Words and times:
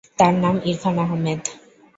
তার 0.19 0.33
নাম 0.43 0.55
ইরফান 0.69 0.97
আহমেদ। 1.05 1.41